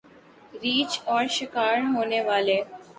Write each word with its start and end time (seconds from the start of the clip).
ریچھ 0.53 0.99
اور 1.05 1.25
شکار 1.29 1.77
ہونے 1.95 2.21
والے 2.21 2.61